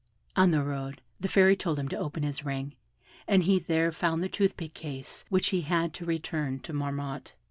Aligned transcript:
On 0.35 0.49
the 0.49 0.63
road, 0.63 0.99
the 1.19 1.27
Fairy 1.27 1.55
told 1.55 1.77
him 1.77 1.87
to 1.89 1.95
open 1.95 2.23
his 2.23 2.43
ring, 2.43 2.73
and 3.27 3.43
he 3.43 3.59
there 3.59 3.91
found 3.91 4.23
the 4.23 4.29
toothpick 4.29 4.73
case 4.73 5.25
which 5.29 5.49
he 5.49 5.61
had 5.61 5.93
to 5.93 6.05
return 6.05 6.59
to 6.61 6.73
Marmotte. 6.73 7.33